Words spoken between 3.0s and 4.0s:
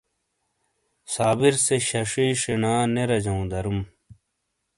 رجوں درم۔